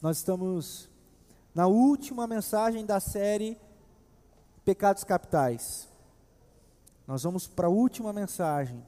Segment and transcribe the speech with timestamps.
[0.00, 0.88] Nós estamos
[1.52, 3.58] na última mensagem da série
[4.64, 5.88] Pecados Capitais.
[7.04, 8.80] Nós vamos para a última mensagem.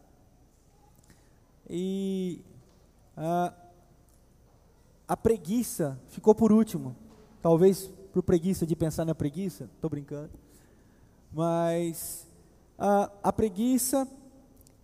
[1.69, 2.41] E
[3.17, 3.53] a,
[5.09, 6.95] a preguiça ficou por último.
[7.43, 10.31] Talvez por preguiça de pensar na preguiça, estou brincando.
[11.33, 12.25] Mas
[12.79, 14.07] a, a preguiça,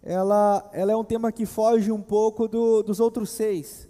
[0.02, 3.88] ela, ela é um tema que foge um pouco do, dos outros seis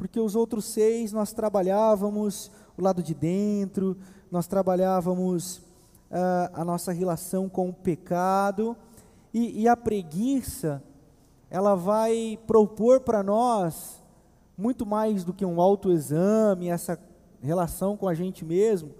[0.00, 3.94] porque os outros seis nós trabalhávamos o lado de dentro,
[4.30, 8.74] nós trabalhávamos uh, a nossa relação com o pecado,
[9.34, 10.82] e, e a preguiça,
[11.50, 14.02] ela vai propor para nós
[14.56, 16.98] muito mais do que um autoexame, essa
[17.42, 18.94] relação com a gente mesmo,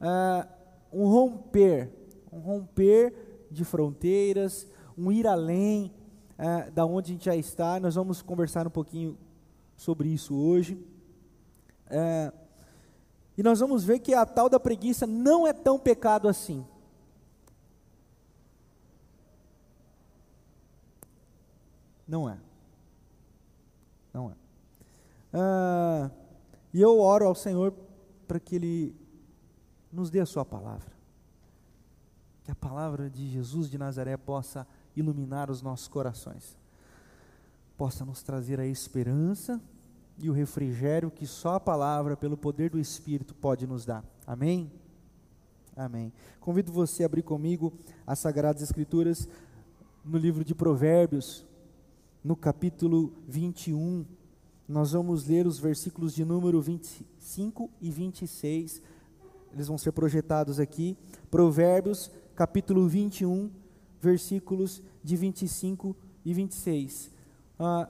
[0.00, 0.48] uh,
[0.92, 1.92] um romper,
[2.32, 4.66] um romper de fronteiras,
[4.98, 5.92] um ir além
[6.36, 7.78] uh, da onde a gente já está.
[7.78, 9.16] Nós vamos conversar um pouquinho
[9.80, 10.78] sobre isso hoje.
[11.86, 12.30] É,
[13.36, 16.66] e nós vamos ver que a tal da preguiça não é tão pecado assim.
[22.06, 22.38] Não é.
[24.12, 24.34] Não é.
[25.32, 26.10] Ah,
[26.74, 27.72] e eu oro ao Senhor
[28.28, 28.94] para que Ele
[29.90, 30.92] nos dê a Sua palavra.
[32.44, 36.60] Que a palavra de Jesus de Nazaré possa iluminar os nossos corações
[37.80, 39.58] possa nos trazer a esperança
[40.18, 44.04] e o refrigério que só a palavra, pelo poder do Espírito, pode nos dar.
[44.26, 44.70] Amém?
[45.74, 46.12] Amém.
[46.40, 47.72] Convido você a abrir comigo
[48.06, 49.26] as Sagradas Escrituras
[50.04, 51.42] no livro de Provérbios,
[52.22, 54.04] no capítulo 21.
[54.68, 58.82] Nós vamos ler os versículos de número 25 e 26.
[59.54, 60.98] Eles vão ser projetados aqui.
[61.30, 63.50] Provérbios, capítulo 21,
[64.02, 67.19] versículos de 25 e 26.
[67.62, 67.86] Ah,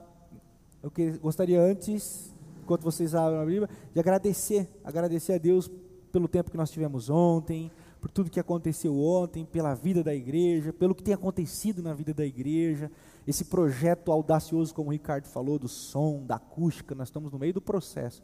[0.83, 5.71] eu que, gostaria antes, enquanto vocês abrem a Bíblia, de agradecer, agradecer a Deus
[6.11, 10.73] pelo tempo que nós tivemos ontem, por tudo que aconteceu ontem, pela vida da igreja,
[10.73, 12.91] pelo que tem acontecido na vida da igreja,
[13.25, 17.53] esse projeto audacioso, como o Ricardo falou, do som, da acústica, nós estamos no meio
[17.53, 18.21] do processo,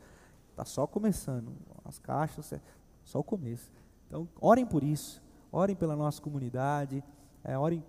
[0.50, 1.54] está só começando,
[1.86, 2.60] as caixas, é
[3.06, 3.72] só o começo.
[4.06, 7.02] Então, orem por isso, orem pela nossa comunidade,
[7.42, 7.82] é, orem,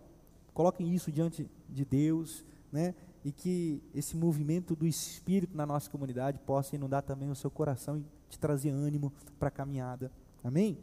[0.54, 2.94] coloquem isso diante de Deus, né?
[3.24, 7.98] E que esse movimento do Espírito na nossa comunidade possa inundar também o seu coração
[7.98, 10.10] e te trazer ânimo para a caminhada.
[10.42, 10.78] Amém?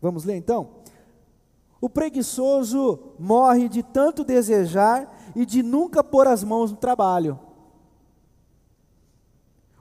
[0.00, 0.70] Vamos ler então?
[1.80, 7.38] O preguiçoso morre de tanto desejar e de nunca pôr as mãos no trabalho.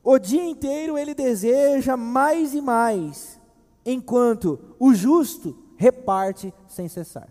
[0.03, 3.39] O dia inteiro ele deseja mais e mais,
[3.85, 7.27] enquanto o justo reparte sem cessar.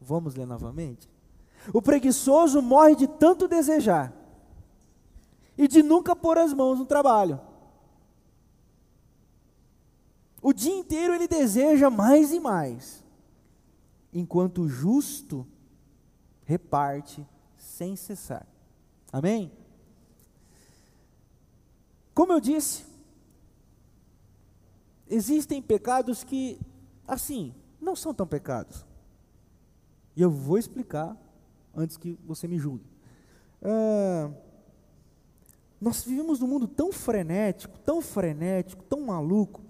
[0.00, 1.08] Vamos ler novamente?
[1.72, 4.12] O preguiçoso morre de tanto desejar
[5.56, 7.40] e de nunca pôr as mãos no trabalho.
[10.40, 13.04] O dia inteiro ele deseja mais e mais,
[14.12, 15.46] enquanto o justo
[16.44, 17.26] reparte
[17.56, 18.46] sem cessar.
[19.12, 19.52] Amém?
[22.14, 22.84] Como eu disse,
[25.08, 26.58] existem pecados que,
[27.06, 28.84] assim, não são tão pecados.
[30.16, 31.16] E eu vou explicar
[31.78, 32.84] antes que você me julgue.
[33.62, 34.30] Ah,
[35.80, 39.62] nós vivemos num mundo tão frenético, tão frenético, tão maluco,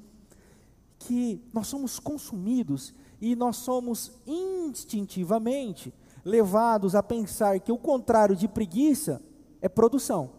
[0.99, 5.93] que nós somos consumidos e nós somos instintivamente
[6.25, 9.23] levados a pensar que o contrário de preguiça
[9.61, 10.31] é produção.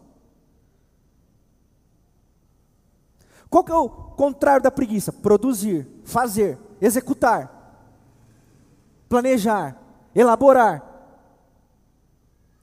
[3.48, 5.12] Qual que é o contrário da preguiça?
[5.12, 7.88] Produzir, fazer, executar,
[9.08, 9.76] planejar,
[10.14, 10.89] elaborar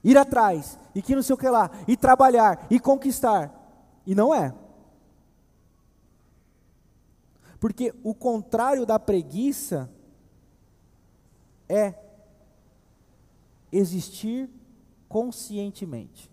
[0.02, 3.54] ir atrás, e que não sei o que lá, e trabalhar, e conquistar.
[4.06, 4.54] E não é.
[7.60, 9.90] Porque o contrário da preguiça
[11.68, 11.94] é
[13.72, 14.48] existir
[15.08, 16.30] conscientemente.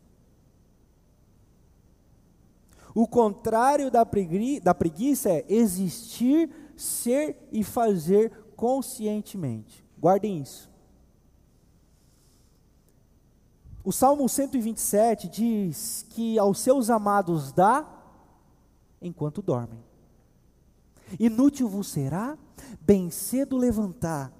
[2.94, 9.84] O contrário da, pregui, da preguiça é existir, ser e fazer conscientemente.
[10.00, 10.72] Guardem isso.
[13.86, 17.88] O Salmo 127 diz que aos seus amados dá
[19.00, 19.80] enquanto dormem.
[21.20, 22.36] Inútil vos será
[22.82, 24.34] bem cedo levantar.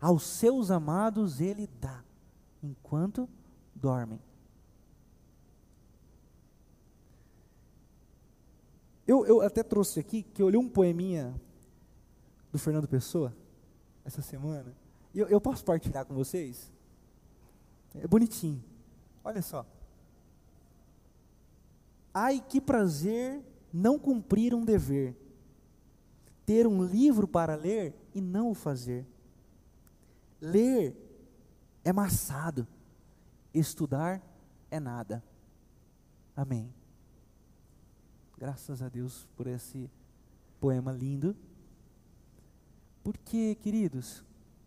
[0.00, 2.02] Aos seus amados ele dá
[2.62, 3.28] enquanto
[3.74, 4.18] dormem.
[9.06, 11.38] Eu, eu até trouxe aqui que eu li um poeminha
[12.50, 13.36] do Fernando Pessoa
[14.06, 14.74] essa semana.
[15.14, 16.71] Eu, eu posso partilhar com vocês?
[17.94, 18.62] É bonitinho.
[19.24, 19.66] Olha só.
[22.12, 23.42] Ai que prazer
[23.72, 25.16] não cumprir um dever,
[26.44, 29.06] ter um livro para ler e não o fazer.
[30.40, 30.94] Ler
[31.84, 32.66] é maçado,
[33.54, 34.20] estudar
[34.70, 35.22] é nada.
[36.36, 36.72] Amém.
[38.36, 39.90] Graças a Deus por esse
[40.60, 41.36] poema lindo.
[43.04, 44.24] Porque, queridos,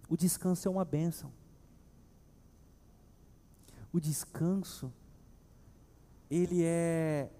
[0.10, 1.31] o descanso é uma bênção.
[3.95, 4.92] O descanso,
[6.30, 7.31] ele é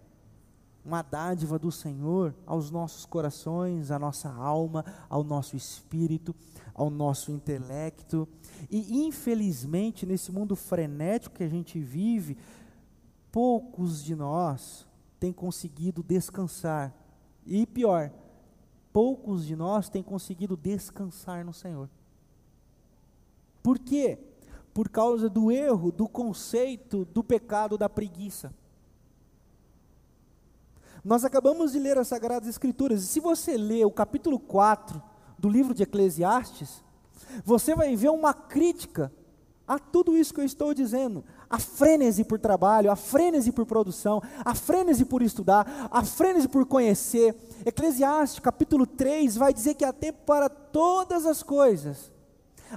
[0.86, 6.34] uma dádiva do Senhor aos nossos corações, à nossa alma, ao nosso espírito,
[6.74, 8.25] ao nosso intelecto.
[8.72, 12.38] E infelizmente, nesse mundo frenético que a gente vive,
[13.34, 14.88] poucos de nós
[15.19, 16.96] têm conseguido descansar.
[17.46, 18.10] E pior,
[18.94, 21.90] poucos de nós têm conseguido descansar no Senhor.
[23.62, 24.18] Por quê?
[24.75, 28.54] Por causa do erro, do conceito do pecado da preguiça.
[31.01, 35.01] Nós acabamos de ler as Sagradas Escrituras, e se você ler o capítulo 4
[35.39, 36.83] do livro de Eclesiastes,
[37.45, 39.13] você vai ver uma crítica
[39.66, 41.24] a tudo isso que eu estou dizendo.
[41.50, 46.66] A frênese por trabalho, a frênese por produção, a frênese por estudar, a frênese por
[46.66, 47.33] conhecer.
[47.66, 52.13] Eclesiastes capítulo 3 vai dizer que há tempo para todas as coisas.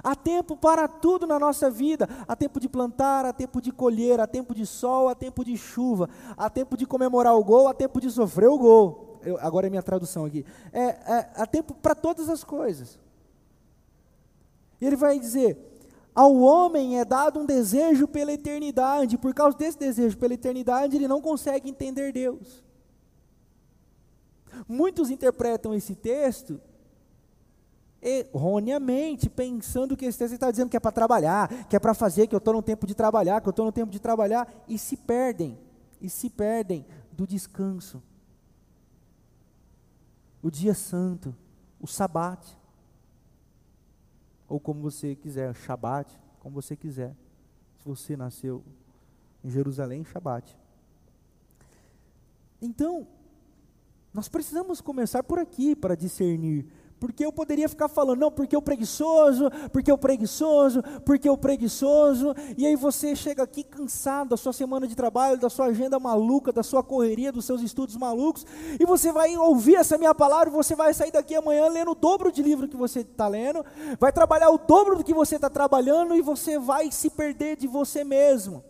[0.03, 2.07] Há tempo para tudo na nossa vida.
[2.27, 5.57] Há tempo de plantar, há tempo de colher, há tempo de sol, há tempo de
[5.57, 9.19] chuva, há tempo de comemorar o gol, há tempo de sofrer o gol.
[9.23, 10.45] Eu, agora é minha tradução aqui.
[10.71, 12.99] É, é, há tempo para todas as coisas.
[14.79, 15.57] E ele vai dizer:
[16.13, 21.07] ao homem é dado um desejo pela eternidade, por causa desse desejo pela eternidade, ele
[21.07, 22.63] não consegue entender Deus.
[24.67, 26.59] Muitos interpretam esse texto
[28.01, 32.27] erroneamente, pensando que esse texto está dizendo que é para trabalhar, que é para fazer,
[32.27, 34.77] que eu estou no tempo de trabalhar, que eu estou no tempo de trabalhar, e
[34.77, 35.57] se perdem,
[35.99, 38.01] e se perdem do descanso.
[40.41, 41.35] O dia santo,
[41.79, 42.57] o sabate,
[44.49, 47.15] ou como você quiser, Shabat, como você quiser.
[47.77, 48.63] Se você nasceu
[49.43, 50.57] em Jerusalém, Shabat.
[52.59, 53.07] Então,
[54.11, 56.65] nós precisamos começar por aqui para discernir
[56.99, 62.35] porque eu poderia ficar falando, não, porque o preguiçoso, porque o preguiçoso, porque o preguiçoso,
[62.57, 66.51] e aí você chega aqui cansado da sua semana de trabalho, da sua agenda maluca,
[66.51, 68.45] da sua correria, dos seus estudos malucos,
[68.77, 72.31] e você vai ouvir essa minha palavra, você vai sair daqui amanhã lendo o dobro
[72.31, 73.65] de livro que você está lendo,
[73.97, 77.67] vai trabalhar o dobro do que você está trabalhando, e você vai se perder de
[77.67, 78.63] você mesmo.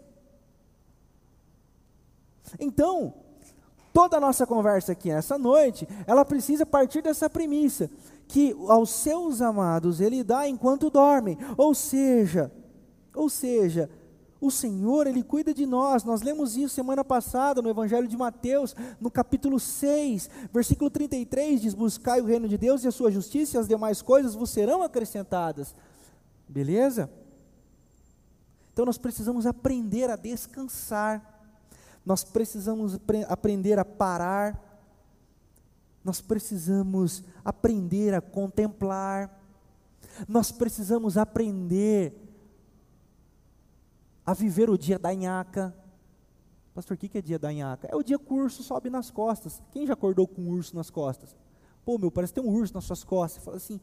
[2.60, 3.14] Então,
[3.92, 7.90] toda a nossa conversa aqui nessa noite, ela precisa partir dessa premissa
[8.30, 11.36] que aos seus amados ele dá enquanto dormem.
[11.58, 12.52] Ou seja,
[13.16, 13.90] ou seja,
[14.40, 16.04] o Senhor, Ele cuida de nós.
[16.04, 21.74] Nós lemos isso semana passada no Evangelho de Mateus, no capítulo 6, versículo 33, diz:
[21.74, 24.84] Buscai o reino de Deus e a sua justiça, e as demais coisas vos serão
[24.84, 25.76] acrescentadas.
[26.48, 27.10] Beleza?
[28.72, 31.42] Então nós precisamos aprender a descansar,
[32.06, 32.98] nós precisamos
[33.28, 34.69] aprender a parar,
[36.04, 39.38] nós precisamos aprender a contemplar,
[40.28, 42.13] nós precisamos aprender
[44.25, 45.75] a viver o dia da nhaca.
[46.74, 47.88] Pastor, o que é dia da nhaca?
[47.92, 49.62] É o dia que o urso sobe nas costas.
[49.72, 51.35] Quem já acordou com um urso nas costas?
[51.83, 53.44] Pô, meu, parece tem um urso nas suas costas.
[53.44, 53.80] Fala assim.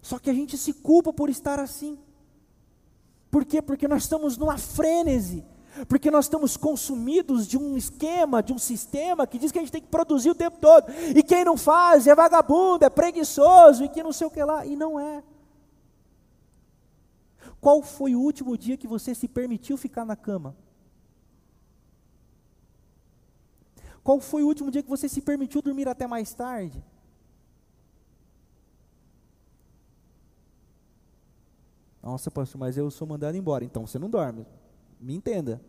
[0.00, 1.98] Só que a gente se culpa por estar assim.
[3.30, 3.60] Por quê?
[3.60, 5.44] Porque nós estamos numa frênese
[5.88, 9.72] porque nós estamos consumidos de um esquema, de um sistema que diz que a gente
[9.72, 13.88] tem que produzir o tempo todo, e quem não faz é vagabundo, é preguiçoso, e
[13.88, 15.22] que não sei o que lá, e não é.
[17.60, 20.56] Qual foi o último dia que você se permitiu ficar na cama?
[24.02, 26.82] Qual foi o último dia que você se permitiu dormir até mais tarde?
[32.00, 34.46] Nossa, pastor, mas eu sou mandado embora, então você não dorme.
[35.06, 35.60] Me entenda.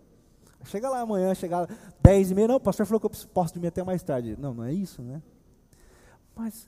[0.66, 1.68] Chega lá amanhã, chega lá
[2.02, 4.36] 10 e meia, não, o pastor falou que eu posso dormir até mais tarde.
[4.36, 5.22] Não, não é isso, né?
[6.36, 6.68] Mas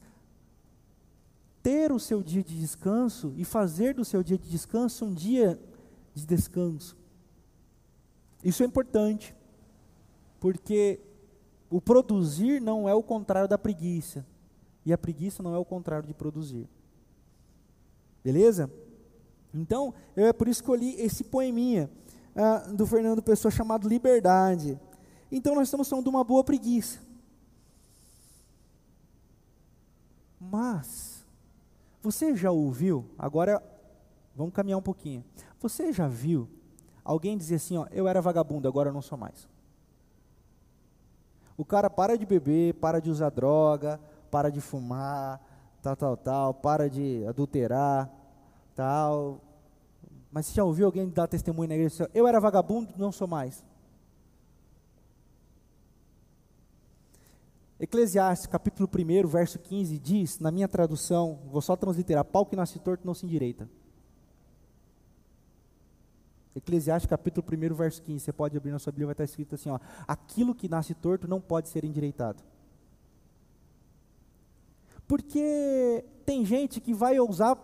[1.64, 5.60] ter o seu dia de descanso e fazer do seu dia de descanso um dia
[6.14, 6.96] de descanso.
[8.44, 9.36] Isso é importante,
[10.40, 11.00] porque
[11.72, 14.24] o produzir não é o contrário da preguiça,
[14.86, 16.70] e a preguiça não é o contrário de produzir.
[18.24, 18.72] Beleza?
[19.52, 21.90] Então, eu é por isso que eu li esse poeminha
[22.40, 24.80] ah, do Fernando Pessoa chamado Liberdade.
[25.30, 27.00] Então nós estamos falando de uma boa preguiça.
[30.40, 31.26] Mas,
[32.02, 33.62] você já ouviu, agora
[34.34, 35.24] vamos caminhar um pouquinho.
[35.60, 36.50] Você já viu
[37.04, 39.48] alguém dizer assim, ó, eu era vagabundo, agora eu não sou mais?
[41.58, 44.00] O cara para de beber, para de usar droga,
[44.32, 45.42] para de fumar,
[45.82, 48.10] tal, tal, tal, para de adulterar,
[48.74, 49.42] tal.
[50.32, 52.10] Mas você já ouviu alguém dar testemunho na igreja?
[52.14, 53.64] Eu era vagabundo, não sou mais.
[57.80, 62.78] Eclesiastes, capítulo 1, verso 15, diz, na minha tradução, vou só transliterar, pau que nasce
[62.78, 63.70] torto não se endireita.
[66.54, 69.70] Eclesiastes, capítulo 1, verso 15, você pode abrir na sua Bíblia, vai estar escrito assim,
[69.70, 72.44] ó, aquilo que nasce torto não pode ser endireitado.
[75.08, 77.58] Porque tem gente que vai usar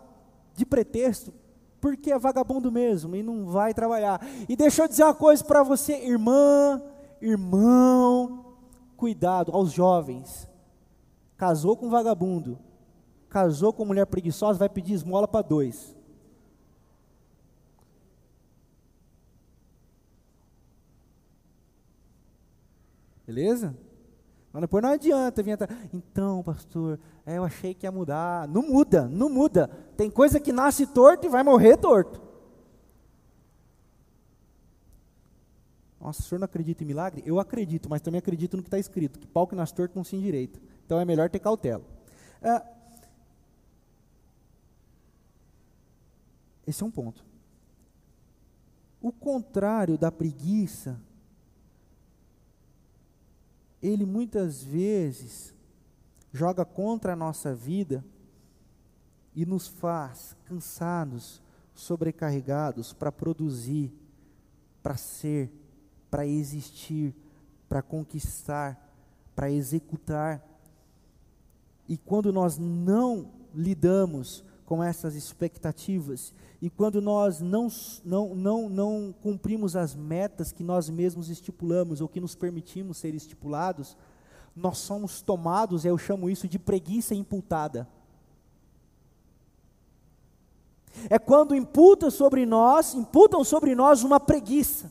[0.54, 1.32] de pretexto,
[1.80, 4.20] porque é vagabundo mesmo e não vai trabalhar.
[4.48, 6.82] E deixa eu dizer uma coisa para você, irmã,
[7.20, 8.56] irmão,
[8.96, 10.48] cuidado aos jovens.
[11.36, 12.58] Casou com vagabundo,
[13.28, 15.94] casou com mulher preguiçosa, vai pedir esmola para dois.
[23.26, 23.76] Beleza?
[24.56, 25.58] Mas depois não adianta vir
[25.92, 28.48] Então, pastor, é, eu achei que ia mudar.
[28.48, 29.68] Não muda, não muda.
[29.98, 32.18] Tem coisa que nasce torto e vai morrer torto.
[36.00, 37.22] Nossa, o senhor não acredita em milagre?
[37.26, 40.02] Eu acredito, mas também acredito no que está escrito, que pau que nasce torto não
[40.02, 40.58] se endireita.
[40.86, 41.84] Então é melhor ter cautela.
[42.40, 42.62] É,
[46.66, 47.22] esse é um ponto.
[49.02, 50.98] O contrário da preguiça,
[53.82, 55.54] ele muitas vezes
[56.32, 58.04] joga contra a nossa vida
[59.34, 61.42] e nos faz cansados,
[61.74, 63.92] sobrecarregados para produzir,
[64.82, 65.50] para ser,
[66.10, 67.14] para existir,
[67.68, 68.90] para conquistar,
[69.34, 70.42] para executar.
[71.88, 77.68] E quando nós não lidamos com essas expectativas e quando nós não,
[78.04, 83.14] não, não, não cumprimos as metas que nós mesmos estipulamos ou que nos permitimos ser
[83.14, 83.96] estipulados,
[84.54, 87.86] nós somos tomados, eu chamo isso de preguiça imputada.
[91.10, 94.90] É quando imputam sobre nós, imputam sobre nós uma preguiça.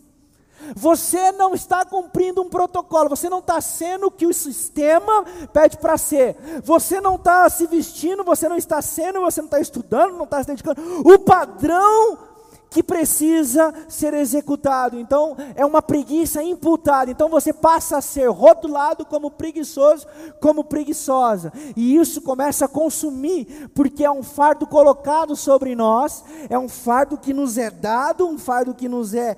[0.76, 5.78] Você não está cumprindo um protocolo, você não está sendo o que o sistema pede
[5.78, 10.18] para ser, você não está se vestindo, você não está sendo, você não está estudando,
[10.18, 10.82] não está se dedicando.
[11.06, 12.36] O padrão
[12.76, 15.00] que precisa ser executado.
[15.00, 17.10] Então, é uma preguiça imputada.
[17.10, 20.06] Então, você passa a ser rotulado como preguiçoso,
[20.42, 21.54] como preguiçosa.
[21.74, 27.18] E isso começa a consumir, porque é um fardo colocado sobre nós, é um fardo
[27.18, 29.38] que nos é dado, um fardo que nos é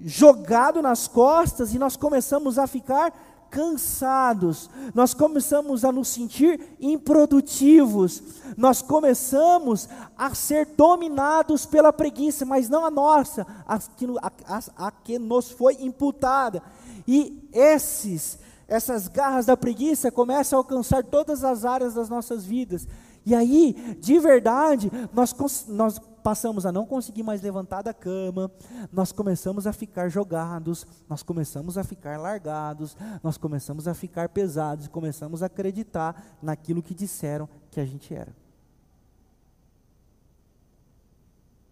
[0.00, 3.12] jogado nas costas e nós começamos a ficar
[3.50, 8.22] cansados, nós começamos a nos sentir improdutivos,
[8.56, 14.06] nós começamos a ser dominados pela preguiça, mas não a nossa, a que,
[14.46, 16.62] a, a, que nos foi imputada.
[17.06, 22.86] E esses, essas garras da preguiça começam a alcançar todas as áreas das nossas vidas.
[23.24, 25.34] E aí, de verdade, nós,
[25.68, 28.50] nós passamos a não conseguir mais levantar da cama,
[28.92, 34.88] nós começamos a ficar jogados, nós começamos a ficar largados, nós começamos a ficar pesados
[34.88, 38.34] começamos a acreditar naquilo que disseram que a gente era.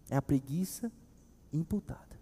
[0.09, 0.89] É a preguiça
[1.51, 2.17] imputada.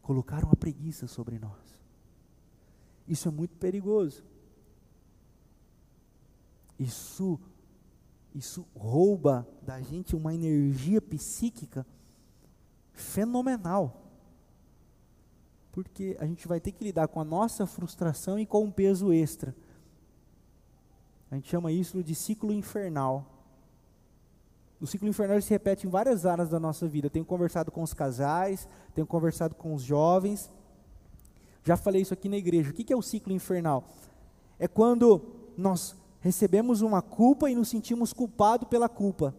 [0.00, 1.82] Colocaram a preguiça sobre nós.
[3.08, 4.22] Isso é muito perigoso.
[6.78, 7.40] Isso
[8.34, 11.86] isso rouba da gente uma energia psíquica
[12.92, 14.04] fenomenal.
[15.72, 19.12] Porque a gente vai ter que lidar com a nossa frustração e com um peso
[19.12, 19.54] extra.
[21.30, 23.38] A gente chama isso de ciclo infernal.
[24.80, 27.10] O ciclo infernal se repete em várias áreas da nossa vida.
[27.10, 30.50] tenho conversado com os casais, tenho conversado com os jovens.
[31.64, 32.70] Já falei isso aqui na igreja.
[32.70, 33.84] O que é o ciclo infernal?
[34.58, 35.22] É quando
[35.56, 39.34] nós recebemos uma culpa e nos sentimos culpados pela culpa.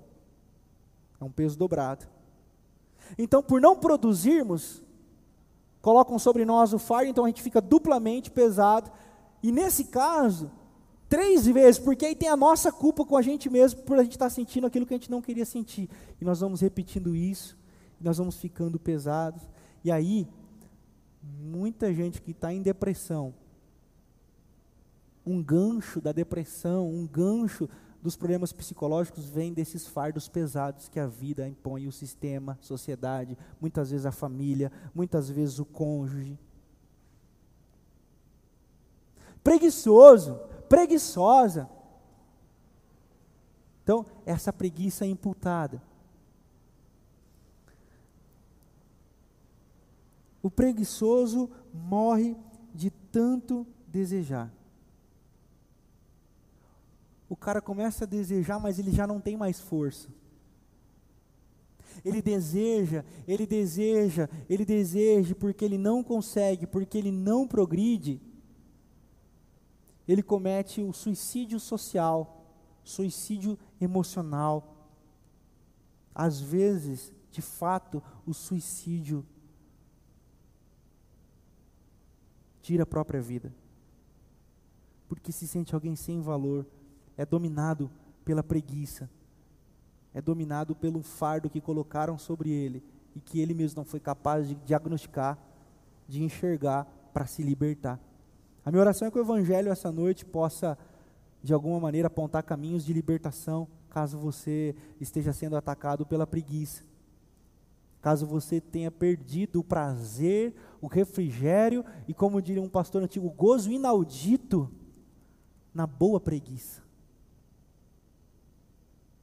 [1.19, 2.07] É um peso dobrado.
[3.17, 4.81] Então, por não produzirmos,
[5.81, 8.91] colocam sobre nós o fardo, então a gente fica duplamente pesado.
[9.41, 10.51] E nesse caso,
[11.07, 14.13] três vezes, porque aí tem a nossa culpa com a gente mesmo por a gente
[14.13, 15.89] estar sentindo aquilo que a gente não queria sentir.
[16.21, 17.57] E nós vamos repetindo isso,
[17.99, 19.41] nós vamos ficando pesados.
[19.83, 20.27] E aí,
[21.41, 23.33] muita gente que está em depressão,
[25.29, 27.69] um gancho da depressão, um gancho
[28.01, 33.91] dos problemas psicológicos vem desses fardos pesados que a vida impõe, o sistema, sociedade, muitas
[33.91, 36.39] vezes a família, muitas vezes o cônjuge.
[39.43, 41.69] Preguiçoso, preguiçosa.
[43.83, 45.79] Então, essa preguiça é imputada.
[50.41, 52.35] O preguiçoso morre
[52.73, 54.58] de tanto desejar.
[57.29, 60.09] O cara começa a desejar, mas ele já não tem mais força.
[62.03, 68.19] Ele deseja, ele deseja, ele deseja, porque ele não consegue, porque ele não progride.
[70.07, 72.45] Ele comete o suicídio social,
[72.83, 74.89] suicídio emocional.
[76.15, 79.25] Às vezes, de fato, o suicídio
[82.61, 83.53] tira a própria vida.
[85.07, 86.65] Porque se sente alguém sem valor,
[87.19, 87.91] é dominado
[88.23, 89.09] pela preguiça,
[90.13, 92.81] é dominado pelo fardo que colocaram sobre ele
[93.13, 95.37] e que ele mesmo não foi capaz de diagnosticar,
[96.07, 97.99] de enxergar para se libertar.
[98.63, 100.77] A minha oração é que o Evangelho essa noite possa,
[101.43, 106.85] de alguma maneira, apontar caminhos de libertação, caso você esteja sendo atacado pela preguiça.
[108.01, 113.31] Caso você tenha perdido o prazer, o refrigério e, como diria um pastor antigo, o
[113.31, 114.71] gozo inaudito
[115.73, 116.87] na boa preguiça.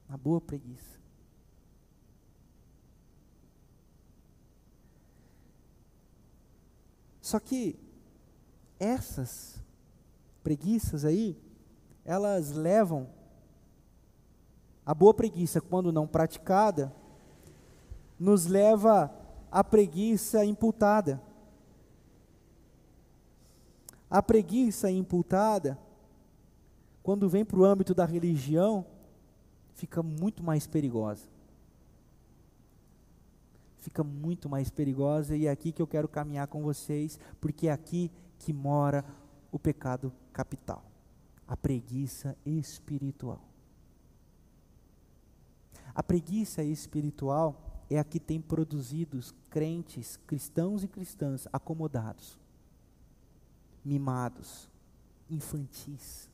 [0.09, 0.97] Na boa preguiça.
[7.21, 7.77] Só que
[8.79, 9.61] essas
[10.45, 11.37] preguiças aí,
[12.05, 13.09] elas levam
[14.87, 16.95] a boa preguiça, quando não praticada,
[18.17, 19.13] nos leva
[19.51, 21.21] à preguiça imputada.
[24.09, 25.77] A preguiça imputada,
[27.03, 28.87] quando vem para o âmbito da religião,
[29.77, 31.29] fica muito mais perigosa.
[33.79, 37.73] Fica muito mais perigosa e é aqui que eu quero caminhar com vocês, porque é
[37.73, 39.05] aqui que mora
[39.53, 40.83] o pecado capital,
[41.47, 43.41] a preguiça espiritual.
[45.95, 52.39] A preguiça espiritual é a que tem produzido crentes, cristãos e cristãs acomodados,
[53.85, 54.69] mimados,
[55.31, 56.29] infantis,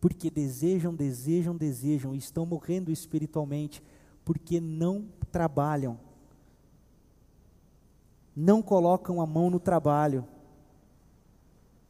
[0.00, 3.82] porque desejam, desejam, desejam e estão morrendo espiritualmente
[4.24, 5.98] porque não trabalham,
[8.34, 10.26] não colocam a mão no trabalho,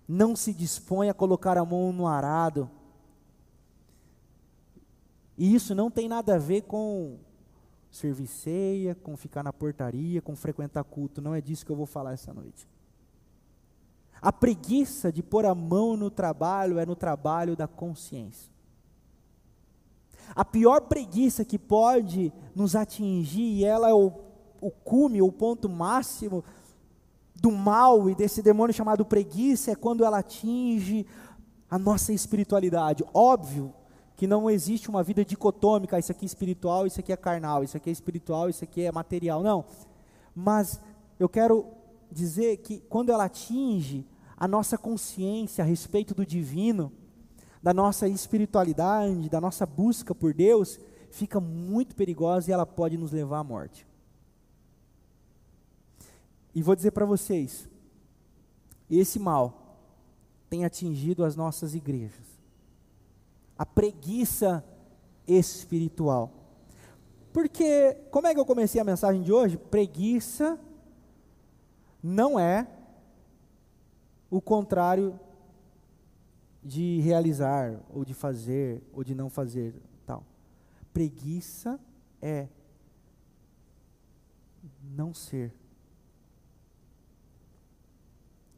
[0.07, 2.71] não se dispõem a colocar a mão no arado.
[5.37, 7.19] E isso não tem nada a ver com
[7.91, 11.21] serviceia, com ficar na portaria, com frequentar culto.
[11.21, 12.69] Não é disso que eu vou falar essa noite.
[14.21, 18.51] A preguiça de pôr a mão no trabalho é no trabalho da consciência.
[20.35, 24.13] A pior preguiça que pode nos atingir, e ela é o,
[24.61, 26.45] o cume, o ponto máximo
[27.35, 31.07] do mal e desse demônio chamado preguiça, é quando ela atinge
[31.71, 33.05] a nossa espiritualidade.
[33.13, 33.73] Óbvio
[34.17, 37.77] que não existe uma vida dicotômica, isso aqui é espiritual, isso aqui é carnal, isso
[37.77, 39.43] aqui é espiritual, isso aqui é material.
[39.43, 39.65] Não.
[40.35, 40.81] Mas
[41.21, 41.67] eu quero
[42.11, 46.93] dizer que quando ela atinge a nossa consciência a respeito do divino,
[47.63, 50.79] da nossa espiritualidade, da nossa busca por Deus,
[51.11, 53.87] fica muito perigosa e ela pode nos levar à morte.
[56.55, 57.69] E vou dizer para vocês,
[58.91, 59.79] esse mal
[60.49, 62.37] tem atingido as nossas igrejas
[63.59, 64.65] a preguiça
[65.27, 66.31] espiritual.
[67.33, 69.57] Porque, como é que eu comecei a mensagem de hoje?
[69.57, 70.59] Preguiça
[72.07, 72.67] não é
[74.31, 75.19] o contrário
[76.63, 80.25] de realizar, ou de fazer, ou de não fazer, tal.
[80.93, 81.79] Preguiça
[82.21, 82.49] é
[84.83, 85.55] não ser.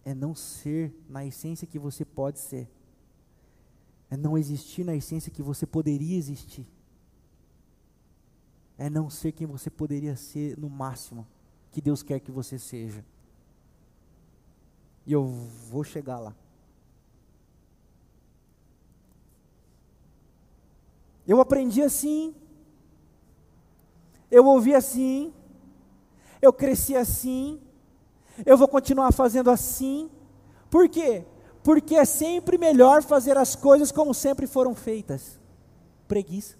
[0.05, 2.69] É não ser na essência que você pode ser
[4.11, 6.67] é não existir na essência que você poderia existir,
[8.77, 11.27] é não ser quem você poderia ser no máximo
[11.71, 13.05] que Deus quer que você seja.
[15.09, 15.25] E eu
[15.68, 16.33] vou chegar lá.
[21.27, 22.33] Eu aprendi assim,
[24.31, 25.35] eu ouvi assim,
[26.40, 27.61] eu cresci assim,
[28.47, 30.09] eu vou continuar fazendo assim.
[30.71, 31.27] Por quê?
[31.68, 35.38] porque é sempre melhor fazer as coisas como sempre foram feitas.
[36.07, 36.57] Preguiça.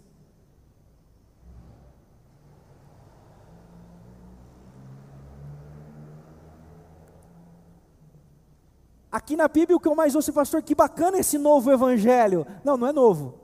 [9.11, 12.47] Aqui na Bíblia o que eu mais ouço, pastor, que bacana esse novo evangelho.
[12.63, 13.35] Não, não é novo.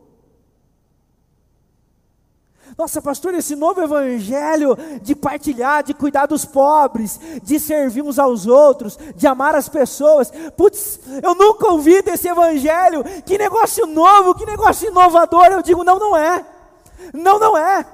[2.76, 8.46] Nossa, pastor, esse novo evangelho de partilhar, de cuidar dos pobres, de servir uns aos
[8.46, 10.32] outros, de amar as pessoas.
[10.56, 13.04] Putz, eu nunca ouvi desse evangelho.
[13.24, 15.46] Que negócio novo, que negócio inovador.
[15.46, 16.44] Eu digo, não, não é.
[17.12, 17.86] Não, não é.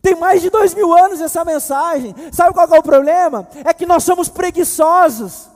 [0.00, 2.14] Tem mais de dois mil anos essa mensagem.
[2.30, 3.48] Sabe qual é o problema?
[3.64, 5.53] É que nós somos preguiçosos.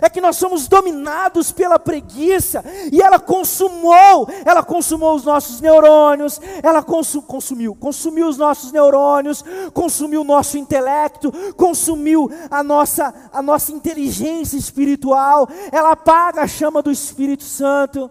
[0.00, 6.40] É que nós somos dominados pela preguiça e ela consumou, ela consumou os nossos neurônios,
[6.62, 13.42] ela consu, consumiu, consumiu os nossos neurônios, consumiu o nosso intelecto, consumiu a nossa, a
[13.42, 18.10] nossa inteligência espiritual, ela apaga a chama do Espírito Santo.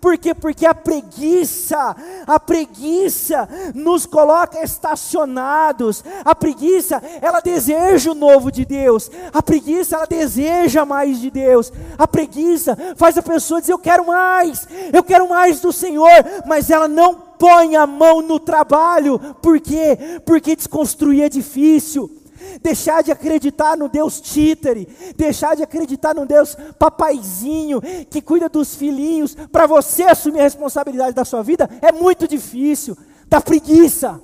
[0.00, 0.34] Por quê?
[0.34, 6.04] Porque a preguiça, a preguiça nos coloca estacionados.
[6.24, 9.10] A preguiça, ela deseja o novo de Deus.
[9.32, 11.72] A preguiça, ela deseja mais de Deus.
[11.96, 16.70] A preguiça faz a pessoa dizer: Eu quero mais, eu quero mais do Senhor, mas
[16.70, 19.18] ela não põe a mão no trabalho.
[19.40, 20.20] Por quê?
[20.26, 22.19] Porque desconstruir é difícil
[22.62, 28.74] deixar de acreditar no Deus títere, deixar de acreditar no Deus papaizinho que cuida dos
[28.74, 34.20] filhinhos, para você assumir a responsabilidade da sua vida, é muito difícil, dá preguiça.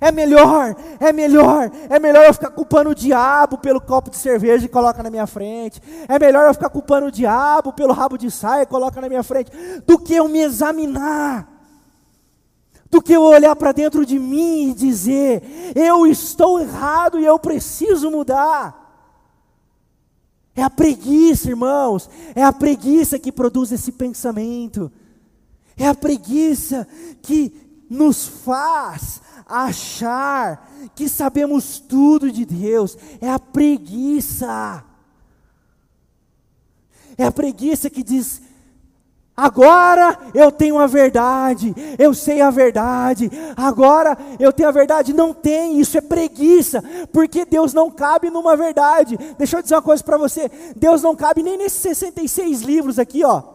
[0.00, 4.64] É melhor, é melhor, é melhor eu ficar culpando o diabo pelo copo de cerveja
[4.64, 5.80] e coloca na minha frente.
[6.08, 9.22] É melhor eu ficar culpando o diabo pelo rabo de saia e coloca na minha
[9.22, 9.52] frente,
[9.86, 11.53] do que eu me examinar
[12.94, 15.42] do que eu olhar para dentro de mim e dizer:
[15.74, 18.82] eu estou errado e eu preciso mudar.
[20.54, 24.92] É a preguiça, irmãos, é a preguiça que produz esse pensamento,
[25.76, 26.86] é a preguiça
[27.20, 27.52] que
[27.90, 34.84] nos faz achar que sabemos tudo de Deus, é a preguiça.
[37.18, 38.40] É a preguiça que diz:
[39.36, 45.12] Agora eu tenho a verdade, eu sei a verdade, agora eu tenho a verdade.
[45.12, 49.18] Não tem, isso é preguiça, porque Deus não cabe numa verdade.
[49.36, 53.24] Deixa eu dizer uma coisa para você: Deus não cabe nem nesses 66 livros aqui,
[53.24, 53.54] ó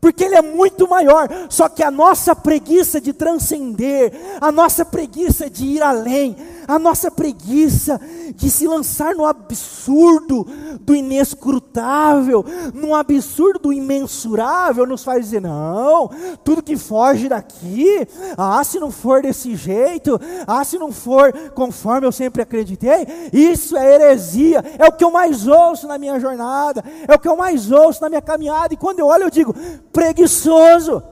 [0.00, 1.28] porque Ele é muito maior.
[1.48, 7.10] Só que a nossa preguiça de transcender, a nossa preguiça de ir além, a nossa
[7.10, 8.00] preguiça
[8.34, 10.46] de se lançar no absurdo
[10.80, 16.10] do inescrutável, no absurdo do imensurável, nos faz dizer: não,
[16.44, 22.06] tudo que foge daqui, ah, se não for desse jeito, ah, se não for conforme
[22.06, 26.82] eu sempre acreditei, isso é heresia, é o que eu mais ouço na minha jornada,
[27.06, 29.54] é o que eu mais ouço na minha caminhada, e quando eu olho, eu digo:
[29.92, 31.02] preguiçoso,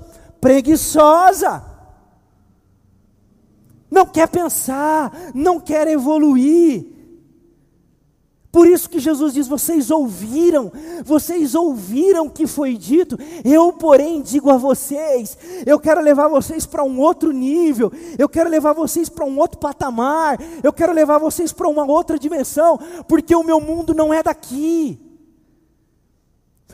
[0.41, 1.74] preguiçosa.
[3.95, 6.85] Não quer pensar, não quer evoluir.
[8.51, 10.73] Por isso que Jesus diz: vocês ouviram,
[11.05, 16.67] vocês ouviram o que foi dito, eu, porém, digo a vocês, eu quero levar vocês
[16.67, 21.19] para um outro nível, eu quero levar vocês para um outro patamar, eu quero levar
[21.19, 22.77] vocês para uma outra dimensão,
[23.07, 25.04] porque o meu mundo não é daqui.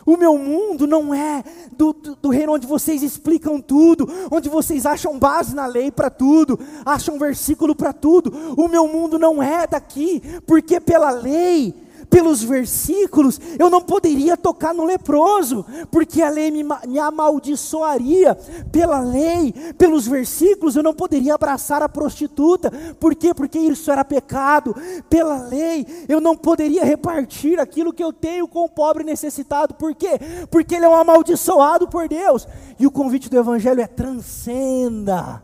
[0.07, 4.87] O meu mundo não é do, do, do, reino onde vocês explicam tudo, onde vocês
[4.87, 8.55] acham base na lei para tudo, acham versículo para tudo.
[8.57, 11.75] O meu mundo não é daqui, porque pela lei
[12.11, 18.35] pelos versículos, eu não poderia tocar no leproso, porque a lei me, me amaldiçoaria.
[18.73, 22.71] Pela lei, pelos versículos, eu não poderia abraçar a prostituta.
[22.99, 23.33] Por quê?
[23.33, 24.75] Porque isso era pecado.
[25.09, 29.75] Pela lei, eu não poderia repartir aquilo que eu tenho com o pobre necessitado.
[29.75, 30.19] Por quê?
[30.51, 32.47] Porque ele é um amaldiçoado por Deus.
[32.79, 35.43] E o convite do Evangelho é transcenda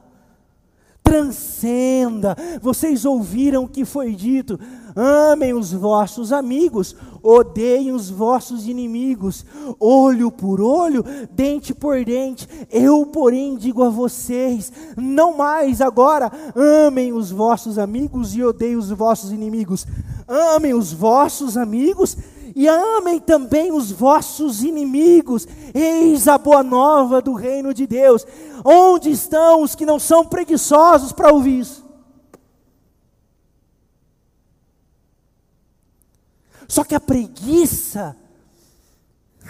[1.06, 2.36] transcenda.
[2.60, 4.58] Vocês ouviram o que foi dito:
[4.96, 9.44] amem os vossos amigos, odeiem os vossos inimigos,
[9.78, 12.48] olho por olho, dente por dente.
[12.70, 18.90] Eu, porém, digo a vocês: não mais agora, amem os vossos amigos e odeiem os
[18.90, 19.86] vossos inimigos.
[20.26, 22.16] Amem os vossos amigos
[22.54, 25.46] e amem também os vossos inimigos.
[25.74, 28.26] Eis a boa nova do reino de Deus.
[28.64, 31.85] Onde estão os que não são preguiçosos para ouvir isso?
[36.68, 38.16] Só que a preguiça,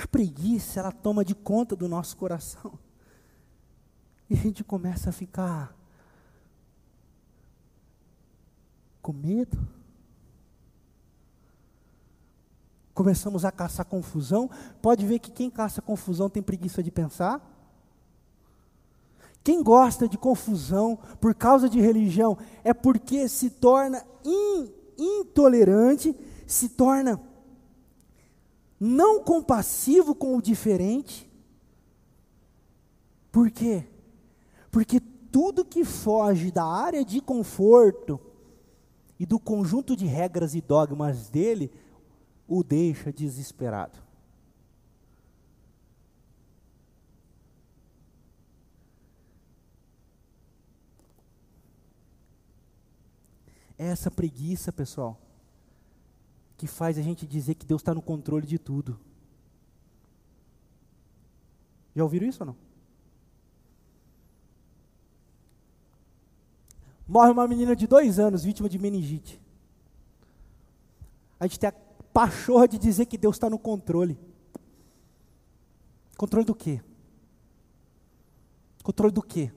[0.03, 2.79] a preguiça, ela toma de conta do nosso coração.
[4.29, 5.75] E a gente começa a ficar
[9.01, 9.77] com medo
[12.97, 14.49] começamos a caçar confusão,
[14.81, 17.47] pode ver que quem caça confusão tem preguiça de pensar.
[19.45, 26.69] Quem gosta de confusão por causa de religião é porque se torna in, intolerante, se
[26.69, 27.21] torna
[28.79, 31.31] não compassivo com o diferente.
[33.33, 33.87] Por quê?
[34.71, 38.21] Porque tudo que foge da área de conforto
[39.19, 41.73] e do conjunto de regras e dogmas dele
[42.47, 43.99] o deixa desesperado.
[53.79, 55.21] Essa preguiça, pessoal,
[56.57, 58.99] que faz a gente dizer que Deus está no controle de tudo.
[61.95, 62.57] Já ouviram isso ou não?
[67.07, 69.41] Morre uma menina de dois anos, vítima de meningite.
[71.39, 71.75] A gente tem a
[72.13, 74.19] pachorra de dizer que Deus está no controle.
[76.17, 76.81] Controle do quê?
[78.83, 79.53] Controle do quê?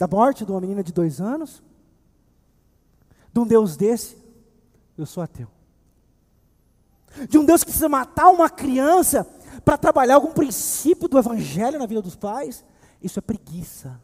[0.00, 1.62] Da morte de uma menina de dois anos?
[3.30, 4.16] De um Deus desse?
[4.96, 5.46] Eu sou ateu.
[7.28, 9.24] De um Deus que precisa matar uma criança
[9.62, 12.64] para trabalhar algum princípio do Evangelho na vida dos pais?
[13.02, 14.00] Isso é preguiça.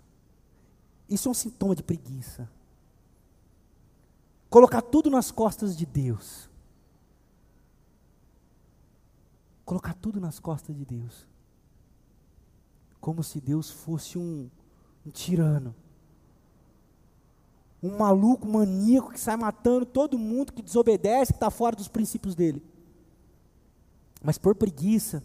[1.09, 2.47] Isso é um sintoma de preguiça.
[4.51, 6.51] Colocar tudo nas costas de Deus.
[9.65, 11.27] Colocar tudo nas costas de Deus.
[13.01, 14.51] Como se Deus fosse um,
[15.07, 15.75] um tirano
[17.87, 22.35] um maluco maníaco que sai matando todo mundo que desobedece, que está fora dos princípios
[22.35, 22.63] dele.
[24.23, 25.23] Mas por preguiça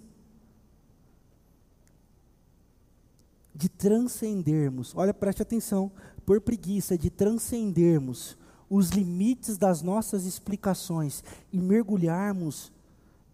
[3.54, 5.92] de transcendermos, olha, preste atenção,
[6.26, 8.38] por preguiça de transcendermos
[8.70, 12.72] os limites das nossas explicações e mergulharmos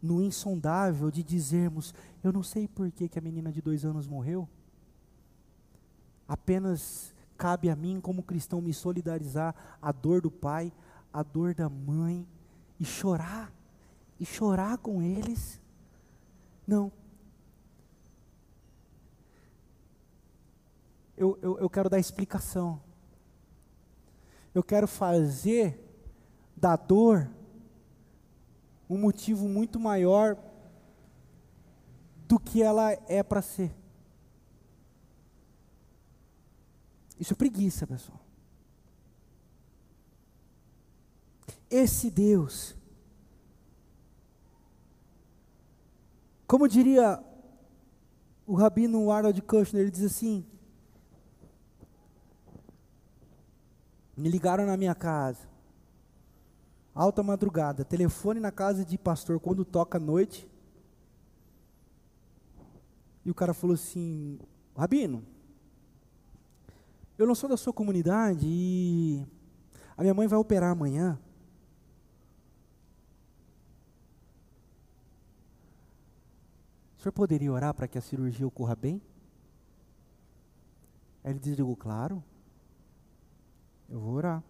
[0.01, 4.07] no insondável de dizermos: Eu não sei por que, que a menina de dois anos
[4.07, 4.47] morreu,
[6.27, 10.73] apenas cabe a mim, como cristão, me solidarizar a dor do pai,
[11.13, 12.27] a dor da mãe,
[12.79, 13.51] e chorar,
[14.19, 15.59] e chorar com eles.
[16.65, 16.91] Não.
[21.15, 22.81] Eu, eu, eu quero dar explicação.
[24.53, 25.83] Eu quero fazer
[26.55, 27.29] da dor
[28.89, 30.37] um motivo muito maior
[32.27, 33.73] do que ela é para ser.
[37.19, 38.19] Isso é preguiça, pessoal.
[41.69, 42.75] Esse Deus,
[46.45, 47.21] como diria
[48.45, 50.45] o rabino Arnold Kushner, ele diz assim:
[54.15, 55.49] Me ligaram na minha casa,
[56.95, 60.49] alta madrugada, telefone na casa de pastor quando toca à noite.
[63.25, 64.39] E o cara falou assim:
[64.73, 65.21] Rabino,
[67.17, 69.25] eu não sou da sua comunidade e
[69.95, 71.19] a minha mãe vai operar amanhã.
[76.97, 79.01] O senhor poderia orar para que a cirurgia ocorra bem?
[81.23, 82.23] Aí ele desligou, claro.
[83.89, 84.43] Eu vou orar.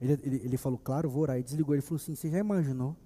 [0.00, 1.38] Ele, ele, ele falou, claro, vou orar.
[1.38, 1.74] E desligou.
[1.74, 2.96] Ele falou assim: Você já imaginou?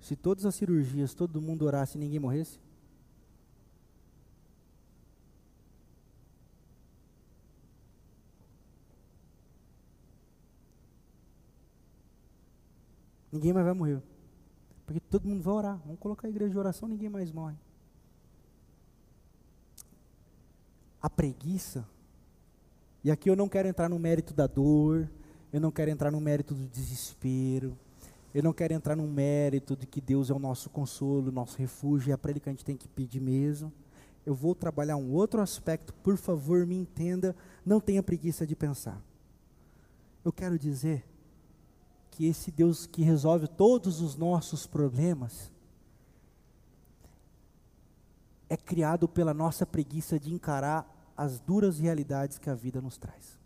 [0.00, 2.60] Se todas as cirurgias, todo mundo orasse e ninguém morresse?
[13.36, 14.02] Ninguém mais vai morrer.
[14.86, 15.78] Porque todo mundo vai orar.
[15.84, 17.54] Vamos colocar a igreja de oração, ninguém mais morre.
[21.02, 21.86] A preguiça,
[23.04, 25.08] e aqui eu não quero entrar no mérito da dor,
[25.52, 27.76] eu não quero entrar no mérito do desespero,
[28.34, 32.10] eu não quero entrar no mérito de que Deus é o nosso consolo, nosso refúgio,
[32.10, 33.72] e é para Ele que a gente tem que pedir mesmo.
[34.24, 39.00] Eu vou trabalhar um outro aspecto, por favor, me entenda, não tenha preguiça de pensar.
[40.24, 41.04] Eu quero dizer
[42.16, 45.52] que esse Deus que resolve todos os nossos problemas
[48.48, 53.38] é criado pela nossa preguiça de encarar as duras realidades que a vida nos traz.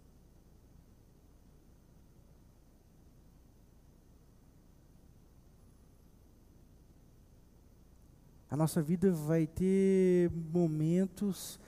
[8.49, 11.59] A nossa vida vai ter momentos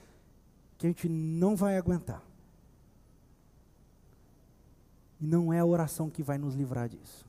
[0.77, 2.23] que a gente não vai aguentar.
[5.23, 7.25] E não é a oração que vai nos livrar disso.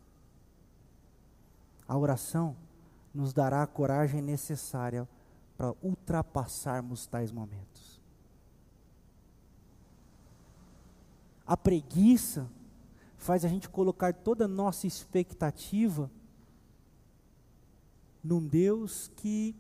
[1.87, 2.57] A oração
[3.15, 5.09] nos dará a coragem necessária
[5.57, 8.01] para ultrapassarmos tais momentos.
[11.47, 12.51] A preguiça
[13.17, 16.11] faz a gente colocar toda a nossa expectativa
[18.25, 19.55] num Deus que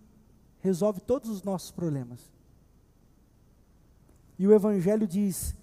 [0.60, 2.32] resolve todos os nossos problemas.
[4.36, 5.54] E o Evangelho diz: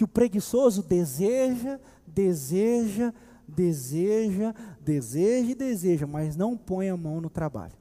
[0.00, 3.12] que o preguiçoso deseja, deseja,
[3.46, 7.74] deseja, deseja e deseja, mas não põe a mão no trabalho.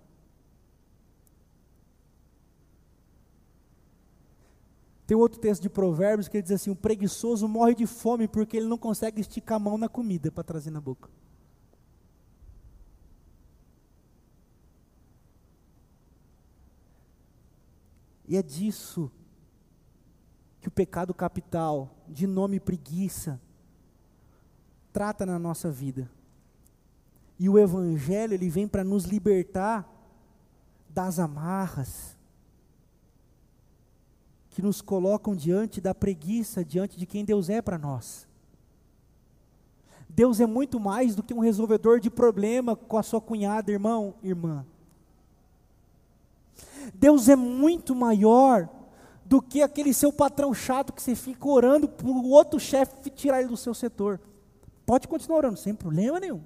[5.08, 8.58] Tem outro texto de Provérbios que ele diz assim: o preguiçoso morre de fome porque
[8.58, 11.10] ele não consegue esticar a mão na comida para trazer na boca.
[18.28, 19.10] E é disso
[20.62, 23.40] que o pecado capital, de nome preguiça,
[24.92, 26.10] trata na nossa vida.
[27.40, 29.88] E o evangelho, ele vem para nos libertar
[30.90, 32.18] das amarras
[34.50, 38.28] que nos colocam diante da preguiça, diante de quem Deus é para nós.
[40.10, 44.16] Deus é muito mais do que um resolvedor de problema com a sua cunhada, irmão,
[44.22, 44.66] irmã.
[46.94, 48.68] Deus é muito maior
[49.30, 53.40] do que aquele seu patrão chato que você fica orando para o outro chefe tirar
[53.40, 54.20] ele do seu setor.
[54.88, 56.42] Pode continuar orando, sem problema nenhum.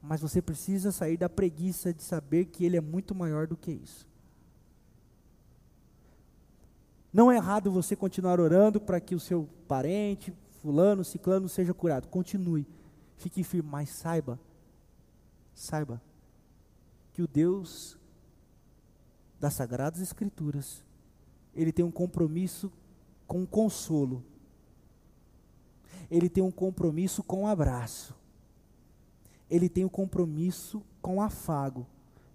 [0.00, 3.72] Mas você precisa sair da preguiça de saber que ele é muito maior do que
[3.72, 4.06] isso.
[7.12, 12.06] Não é errado você continuar orando para que o seu parente, fulano, ciclano seja curado.
[12.06, 12.64] Continue.
[13.16, 14.38] Fique firme, mas saiba,
[15.52, 16.00] saiba
[17.12, 17.98] que o Deus
[19.40, 20.84] das Sagradas Escrituras,
[21.54, 22.72] ele tem um compromisso
[23.26, 24.24] com o consolo.
[26.10, 28.14] Ele tem um compromisso com o abraço.
[29.50, 31.86] Ele tem um compromisso com o afago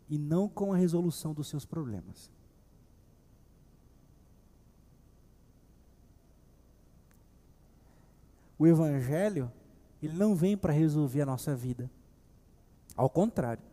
[0.09, 2.31] e não com a resolução dos seus problemas.
[8.57, 9.51] O evangelho,
[10.01, 11.89] ele não vem para resolver a nossa vida.
[12.95, 13.63] Ao contrário.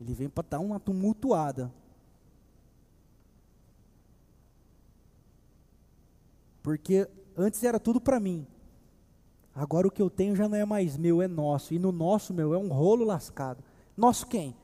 [0.00, 1.72] Ele vem para dar uma tumultuada.
[6.64, 8.46] Porque antes era tudo para mim.
[9.54, 11.74] Agora o que eu tenho já não é mais meu, é nosso.
[11.74, 13.62] E no nosso, meu, é um rolo lascado.
[13.94, 14.56] Nosso quem?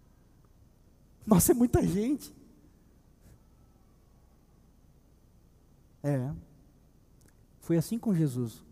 [1.26, 2.34] Nossa, é muita gente.
[6.02, 6.32] É.
[7.60, 8.64] Foi assim com Jesus.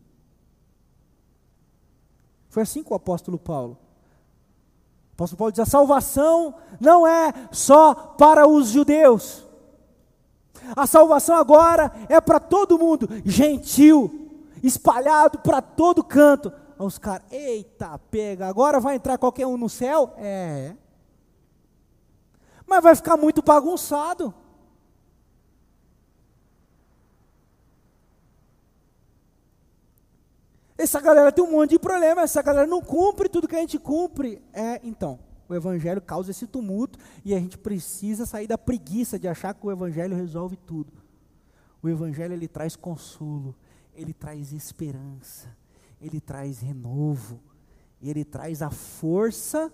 [2.49, 3.79] Foi assim com o apóstolo Paulo.
[5.11, 9.46] O apóstolo Paulo diz: a salvação não é só para os judeus.
[10.75, 14.31] A salvação agora é para todo mundo, gentil,
[14.63, 16.53] espalhado para todo canto.
[16.79, 20.15] Aí os caras, eita, pega, agora vai entrar qualquer um no céu?
[20.19, 20.75] É.
[22.67, 24.35] Mas vai ficar muito bagunçado.
[30.79, 33.79] Essa galera tem um monte de problema, essa galera não cumpre tudo que a gente
[33.79, 34.43] cumpre.
[34.53, 39.29] É, então, o evangelho causa esse tumulto e a gente precisa sair da preguiça de
[39.29, 40.93] achar que o evangelho resolve tudo.
[41.83, 43.55] O evangelho ele traz consolo,
[43.95, 45.49] ele traz esperança,
[46.01, 47.41] ele traz renovo,
[48.03, 49.73] ele traz a força.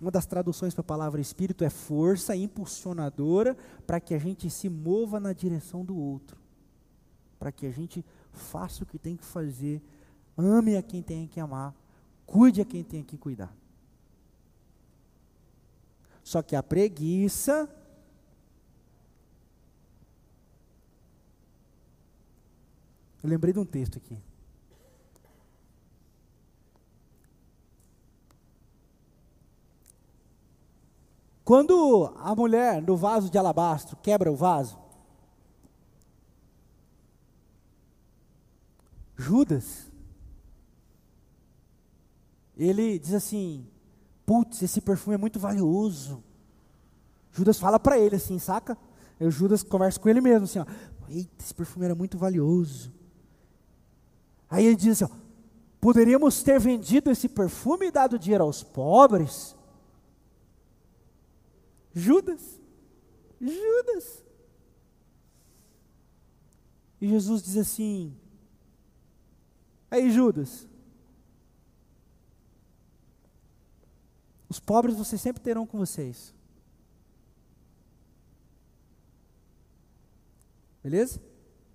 [0.00, 4.68] Uma das traduções para a palavra espírito é força impulsionadora para que a gente se
[4.68, 6.40] mova na direção do outro,
[7.38, 9.82] para que a gente faça o que tem que fazer,
[10.38, 11.74] ame a quem tem que amar,
[12.24, 13.54] cuide a quem tem que cuidar.
[16.30, 17.68] Só que a preguiça
[23.20, 24.16] Eu lembrei de um texto aqui.
[31.44, 34.78] Quando a mulher no vaso de alabastro quebra o vaso,
[39.16, 39.90] Judas,
[42.56, 43.68] ele diz assim:
[44.30, 46.22] putz, esse perfume é muito valioso.
[47.32, 48.78] Judas fala para ele assim, saca?
[49.18, 50.66] Eu, Judas conversa com ele mesmo, assim, ó,
[51.08, 52.92] eita, esse perfume era muito valioso.
[54.48, 55.16] Aí ele diz assim, ó,
[55.80, 59.56] poderíamos ter vendido esse perfume e dado dinheiro aos pobres.
[61.92, 62.60] Judas,
[63.40, 64.24] Judas.
[67.00, 68.14] E Jesus diz assim,
[69.90, 70.68] aí Judas,
[74.50, 76.34] Os pobres vocês sempre terão com vocês.
[80.82, 81.20] Beleza?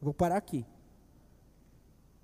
[0.01, 0.63] vou parar aqui.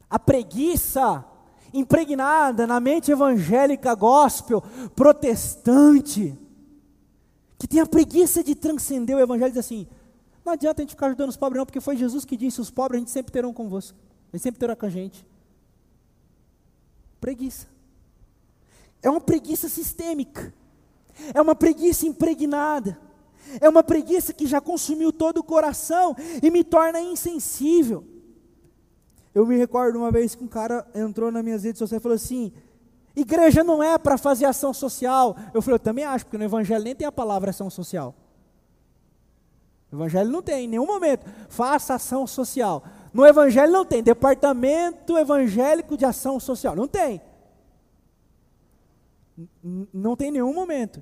[0.10, 1.26] A preguiça
[1.74, 4.62] impregnada na mente evangélica, gospel,
[4.96, 6.38] protestante,
[7.58, 9.88] que tem a preguiça de transcender o evangelho, diz assim:
[10.46, 12.70] não adianta a gente ficar ajudando os pobres, não, porque foi Jesus que disse: os
[12.70, 13.98] pobres a gente sempre terão convosco,
[14.32, 15.26] eles sempre terão com a gente.
[17.20, 17.68] Preguiça.
[19.02, 20.54] É uma preguiça sistêmica.
[21.34, 22.98] É uma preguiça impregnada.
[23.60, 28.06] É uma preguiça que já consumiu todo o coração e me torna insensível.
[29.34, 32.16] Eu me recordo uma vez que um cara entrou nas minhas redes sociais e falou
[32.16, 32.52] assim:
[33.16, 35.36] igreja não é para fazer ação social.
[35.54, 38.16] Eu falei, eu também acho, porque no Evangelho nem tem a palavra ação social.
[39.92, 41.26] No Evangelho não tem, em nenhum momento.
[41.50, 42.84] Faça ação social.
[43.14, 46.76] No Evangelho não tem departamento evangélico de ação social.
[46.76, 47.22] Não tem.
[49.94, 51.02] Não tem nenhum momento.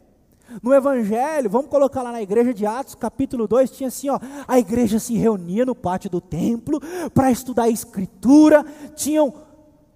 [0.64, 4.58] No Evangelho, vamos colocar lá na igreja de Atos, capítulo 2, tinha assim: ó, a
[4.58, 6.82] igreja se reunia no pátio do templo
[7.14, 8.66] para estudar a Escritura,
[8.96, 9.34] tinham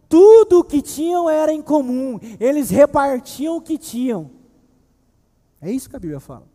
[0.07, 4.29] tudo o que tinham era em comum, eles repartiam o que tinham.
[5.59, 6.45] É isso que a Bíblia fala.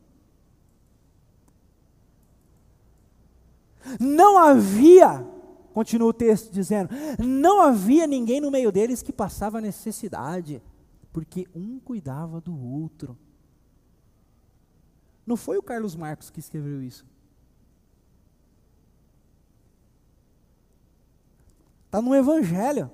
[3.99, 5.27] Não havia,
[5.73, 10.63] continua o texto dizendo, não havia ninguém no meio deles que passava necessidade,
[11.13, 13.17] porque um cuidava do outro.
[15.27, 17.05] Não foi o Carlos Marcos que escreveu isso.
[21.87, 22.91] Está no Evangelho.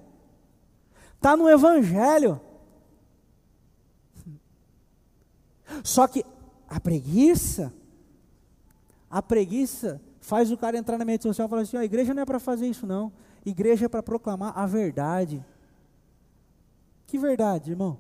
[1.17, 2.41] Está no Evangelho.
[5.83, 6.25] Só que
[6.69, 7.73] a preguiça,
[9.11, 12.23] a preguiça faz o cara entrar na mídia social e falar assim: a igreja não
[12.23, 13.13] é para fazer isso, não.
[13.45, 15.45] Igreja é para proclamar a verdade.
[17.15, 17.97] Que verdade, irmão?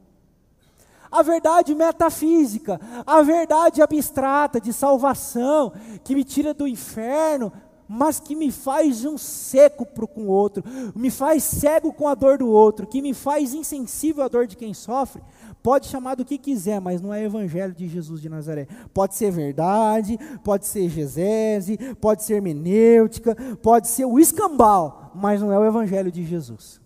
[1.08, 7.52] A verdade metafísica, a verdade abstrata de salvação, que me tira do inferno,
[7.86, 10.64] mas que me faz um seco para com o outro,
[10.96, 14.56] me faz cego com a dor do outro, que me faz insensível à dor de
[14.56, 15.22] quem sofre,
[15.62, 18.66] pode chamar do que quiser, mas não é evangelho de Jesus de Nazaré.
[18.92, 25.52] Pode ser verdade, pode ser gesese, pode ser hermenêutica, pode ser o escambau, mas não
[25.52, 26.82] é o evangelho de Jesus.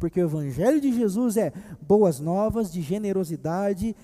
[0.00, 3.94] Porque o evangelho de Jesus é boas novas de generosidade,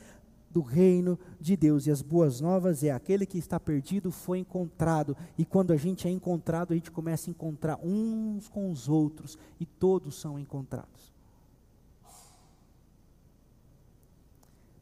[0.50, 1.86] do reino de Deus.
[1.86, 5.16] E as boas novas é aquele que está perdido foi encontrado.
[5.38, 9.38] E quando a gente é encontrado, a gente começa a encontrar uns com os outros.
[9.58, 11.14] E todos são encontrados.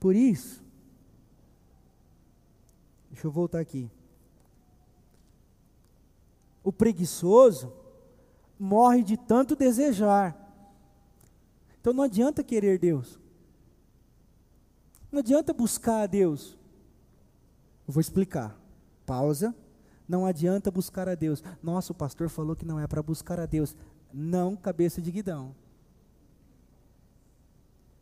[0.01, 0.63] Por isso,
[3.11, 3.89] deixa eu voltar aqui.
[6.63, 7.73] O preguiçoso
[8.59, 10.44] morre de tanto desejar.
[11.85, 13.21] Então não adianta querer Deus.
[15.13, 16.57] Não adianta buscar a Deus.
[17.87, 18.59] Eu vou explicar.
[19.05, 19.55] Pausa.
[20.09, 21.45] Não adianta buscar a Deus.
[21.63, 23.77] Nossa, o pastor falou que não é para buscar a Deus.
[24.11, 25.55] Não, cabeça de guidão.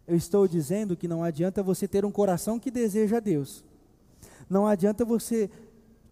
[0.07, 3.65] Eu estou dizendo que não adianta você ter um coração que deseja a Deus.
[4.49, 5.51] Não adianta você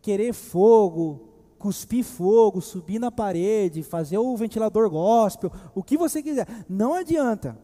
[0.03, 1.30] querer fogo,
[1.61, 6.49] cuspir fogo, subir na parede, fazer o ventilador gospel, o que você quiser.
[6.67, 7.57] Não adianta.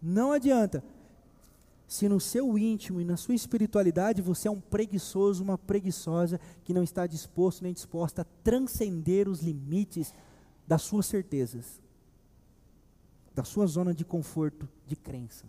[0.00, 0.84] Não adianta.
[1.88, 6.72] Se no seu íntimo e na sua espiritualidade você é um preguiçoso, uma preguiçosa que
[6.72, 10.14] não está disposto nem disposta a transcender os limites
[10.66, 11.80] das suas certezas,
[13.34, 15.44] da sua zona de conforto, de crença.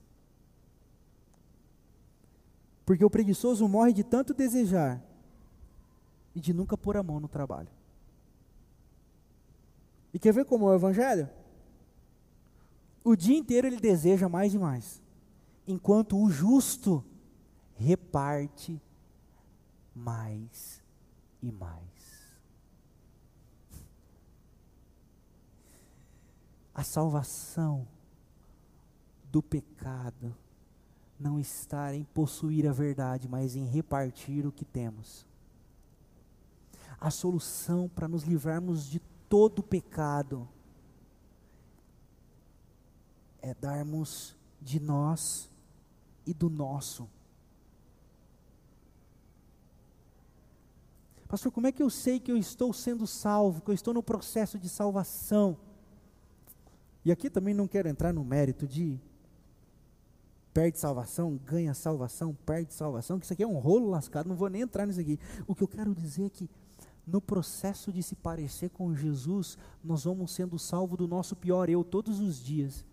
[2.84, 5.09] Porque o preguiçoso morre de tanto desejar
[6.36, 7.70] e de nunca pôr a mão no trabalho.
[10.14, 11.30] E quer ver como é o Evangelho?
[13.04, 15.02] O dia inteiro ele deseja mais e mais,
[15.68, 17.04] enquanto o justo
[17.76, 18.82] reparte
[19.96, 20.82] mais
[21.42, 21.80] e mais.
[26.74, 27.88] A salvação
[29.32, 30.36] do pecado
[31.20, 35.29] não está em possuir a verdade, mas em repartir o que temos.
[37.00, 40.48] A solução para nos livrarmos de todo pecado
[43.42, 45.50] é darmos de nós
[46.26, 47.10] e do nosso.
[51.28, 54.02] Pastor, como é que eu sei que eu estou sendo salvo, que eu estou no
[54.02, 55.56] processo de salvação?
[57.06, 59.00] E aqui também não quero entrar no mérito de
[60.52, 64.50] perde salvação, ganha salvação, perde salvação, que isso aqui é um rolo lascado, não vou
[64.50, 65.20] nem entrar nisso aqui.
[65.48, 66.50] O que eu quero dizer é que
[67.12, 71.84] no processo de se parecer com Jesus, nós vamos sendo salvos do nosso pior eu
[71.84, 72.86] todos os dias.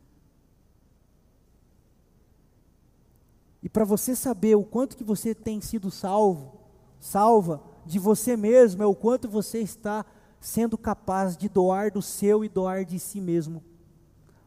[3.62, 6.60] E para você saber o quanto que você tem sido salvo,
[7.00, 10.04] salva de você mesmo, é o quanto você está
[10.40, 13.62] sendo capaz de doar do seu e doar de si mesmo.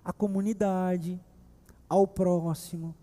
[0.04, 1.20] À comunidade,
[1.88, 2.96] ao próximo,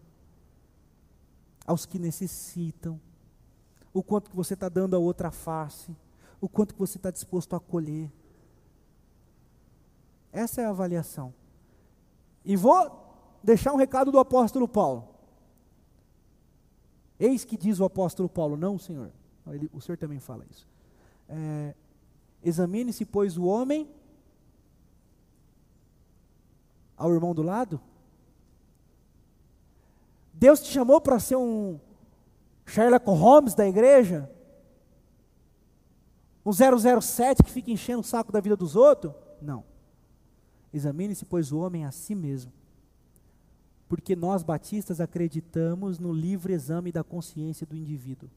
[1.67, 3.01] aos que necessitam,
[3.93, 5.95] o quanto que você está dando a outra face,
[6.41, 8.11] o quanto que você está disposto a acolher.
[10.33, 11.33] Essa é a avaliação.
[12.45, 13.05] E vou
[13.43, 15.09] deixar um recado do apóstolo Paulo.
[17.19, 19.11] Eis que diz o apóstolo Paulo, não, Senhor.
[19.49, 20.69] Ele, o Senhor também fala isso.
[21.29, 21.75] É,
[22.43, 23.91] Examine-se, pois, o homem
[26.97, 27.81] ao irmão do lado.
[30.33, 31.81] Deus te chamou para ser um
[32.65, 34.31] Sherlock Holmes da igreja?
[36.47, 39.13] Um 007 que fica enchendo o saco da vida dos outros?
[39.43, 39.65] Não.
[40.73, 42.53] Examine-se, pois, o homem a si mesmo.
[43.89, 48.31] Porque nós batistas acreditamos no livre exame da consciência do indivíduo.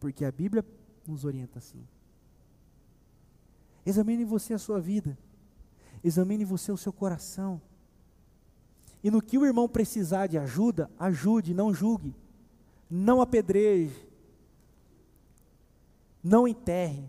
[0.00, 0.64] Porque a Bíblia
[1.06, 1.86] nos orienta assim.
[3.84, 5.16] Examine você a sua vida.
[6.02, 7.62] Examine você o seu coração.
[9.04, 12.12] E no que o irmão precisar de ajuda, ajude, não julgue.
[12.90, 14.05] Não apedreje.
[16.26, 17.08] Não enterre.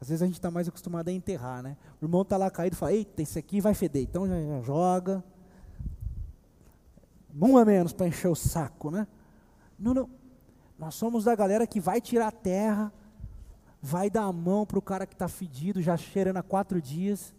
[0.00, 1.76] Às vezes a gente está mais acostumado a enterrar, né?
[2.00, 4.04] O irmão está lá caído e fala, eita, esse aqui vai feder.
[4.04, 5.22] Então já, já joga.
[7.34, 9.06] Um a menos para encher o saco, né?
[9.78, 10.08] Não, não.
[10.78, 12.90] Nós somos da galera que vai tirar a terra,
[13.82, 17.34] vai dar a mão para o cara que está fedido, já cheirando há quatro dias.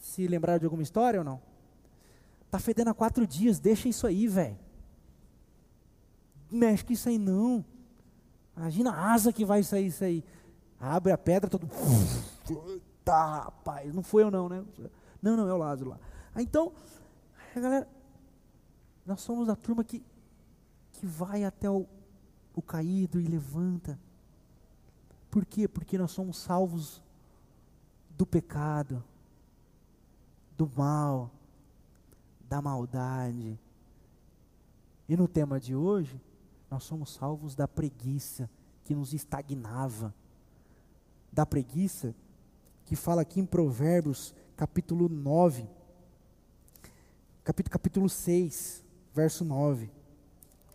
[0.00, 1.42] Se lembraram de alguma história ou não?
[2.46, 4.67] Está fedendo há quatro dias, deixa isso aí, velho.
[6.50, 7.64] Mexe com isso aí não.
[8.56, 10.24] Imagina a asa que vai sair isso aí.
[10.80, 11.68] Abre a pedra, todo.
[13.04, 14.64] Tá, rapaz, não foi eu não, né?
[15.22, 16.00] Não, não, é o Lázaro lá.
[16.36, 16.72] Então,
[17.54, 17.88] galera,
[19.06, 20.04] nós somos a turma que,
[20.92, 21.86] que vai até o,
[22.54, 23.98] o caído e levanta.
[25.30, 25.66] Por quê?
[25.66, 27.02] Porque nós somos salvos
[28.10, 29.02] do pecado,
[30.56, 31.30] do mal,
[32.48, 33.58] da maldade.
[35.08, 36.20] E no tema de hoje,
[36.70, 38.48] nós somos salvos da preguiça
[38.84, 40.14] que nos estagnava.
[41.32, 42.14] Da preguiça
[42.84, 45.68] que fala aqui em Provérbios, capítulo 9,
[47.44, 49.90] capítulo, capítulo 6, verso 9.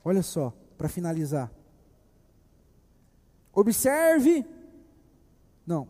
[0.06, 1.52] Olha só, para finalizar.
[3.54, 4.46] Observe.
[5.66, 5.88] Não.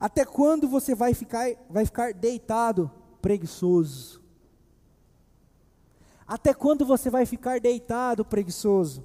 [0.00, 4.17] Até quando você vai ficar, vai ficar deitado, preguiçoso?
[6.28, 9.02] Até quando você vai ficar deitado, preguiçoso?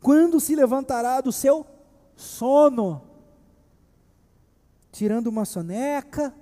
[0.00, 1.66] Quando se levantará do seu
[2.14, 3.02] sono?
[4.92, 6.32] Tirando uma soneca,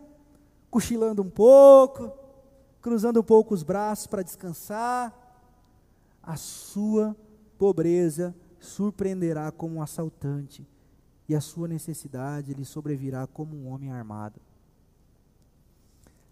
[0.71, 2.13] cochilando um pouco,
[2.83, 5.13] cruzando um pouco os braços para descansar,
[6.23, 7.17] a sua
[7.57, 10.69] pobreza surpreenderá como um assaltante,
[11.27, 14.39] e a sua necessidade lhe sobrevirá como um homem armado.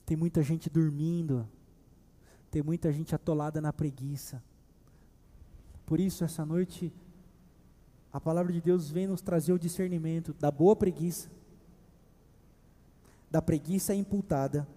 [0.04, 1.48] Tem muita gente dormindo,
[2.52, 4.42] tem muita gente atolada na preguiça.
[5.86, 6.92] Por isso, essa noite,
[8.12, 11.30] a palavra de Deus vem nos trazer o discernimento da boa preguiça,
[13.30, 14.68] da preguiça imputada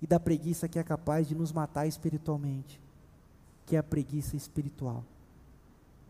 [0.00, 2.80] e da preguiça que é capaz de nos matar espiritualmente,
[3.64, 5.04] que é a preguiça espiritual.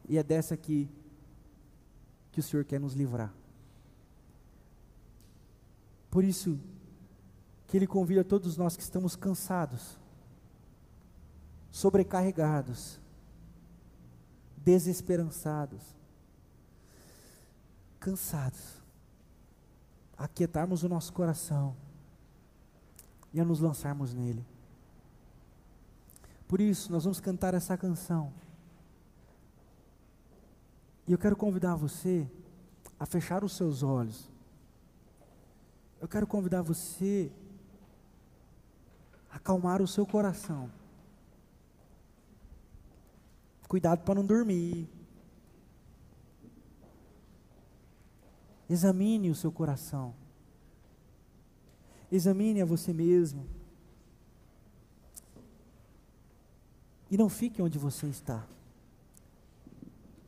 [0.09, 0.89] E é dessa que
[2.33, 3.31] que o Senhor quer nos livrar.
[6.11, 6.59] Por isso
[7.67, 10.01] que ele convida todos nós que estamos cansados,
[11.73, 13.01] sobrecarregados,
[14.59, 15.83] desesperançados,
[17.99, 18.83] cansados,
[20.17, 21.75] aquietarmos o nosso coração
[23.33, 24.45] e a nos lançarmos nele.
[26.47, 28.31] Por isso, nós vamos cantar essa canção.
[31.09, 32.31] E eu quero convidar você
[33.01, 34.31] a fechar os seus olhos.
[35.99, 37.33] Eu quero convidar você
[39.31, 40.71] a acalmar o seu coração.
[43.73, 44.87] Cuidado para não dormir.
[48.69, 50.13] Examine o seu coração.
[52.11, 53.47] Examine a você mesmo.
[57.11, 58.47] E não fique onde você está.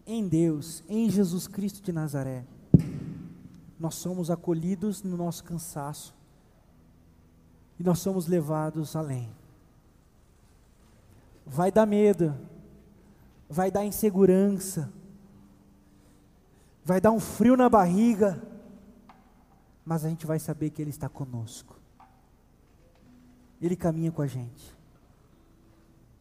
[0.07, 2.47] Em Deus, em Jesus Cristo de Nazaré,
[3.79, 6.15] nós somos acolhidos no nosso cansaço
[7.79, 9.31] e nós somos levados além.
[11.45, 12.35] Vai dar medo,
[13.49, 14.93] vai dar insegurança,
[16.85, 18.43] vai dar um frio na barriga,
[19.85, 21.79] mas a gente vai saber que Ele está conosco.
[23.61, 24.75] Ele caminha com a gente.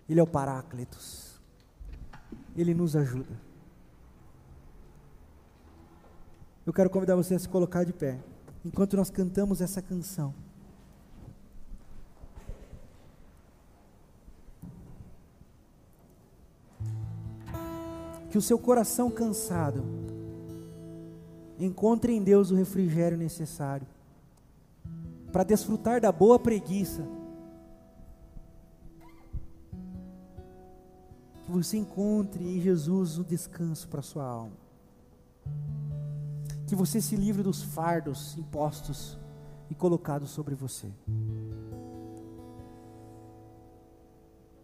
[0.07, 1.41] Ele é o Paráclitos.
[2.55, 3.39] Ele nos ajuda.
[6.65, 8.19] Eu quero convidar você a se colocar de pé,
[8.63, 10.33] enquanto nós cantamos essa canção.
[18.33, 19.83] Que o seu coração cansado
[21.59, 23.85] encontre em Deus o refrigério necessário
[25.31, 27.07] para desfrutar da boa preguiça.
[31.45, 34.57] Que você encontre em Jesus o descanso para sua alma.
[36.65, 39.15] Que você se livre dos fardos impostos
[39.69, 40.91] e colocados sobre você.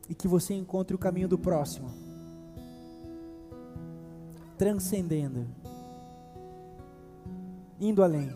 [0.09, 2.09] E que você encontre o caminho do próximo
[4.60, 5.47] transcendendo
[7.80, 8.36] indo além,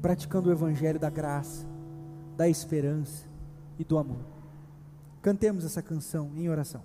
[0.00, 1.66] praticando o evangelho da graça,
[2.38, 3.26] da esperança
[3.78, 4.24] e do amor.
[5.20, 6.82] Cantemos essa canção em oração.